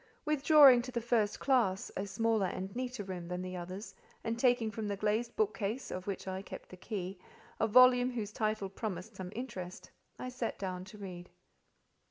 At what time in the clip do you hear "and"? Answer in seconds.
2.47-2.75, 4.23-4.39